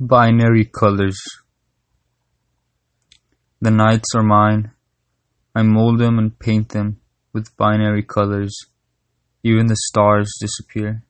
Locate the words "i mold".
5.54-5.98